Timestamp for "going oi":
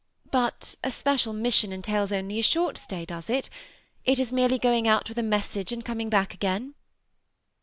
4.57-5.07